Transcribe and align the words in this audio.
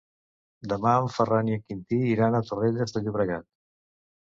Demà 0.73 0.93
en 1.01 1.11
Ferran 1.19 1.53
i 1.53 1.59
en 1.59 1.63
Quintí 1.67 2.03
iran 2.17 2.41
a 2.41 2.43
Torrelles 2.51 2.99
de 3.01 3.09
Llobregat. 3.09 3.51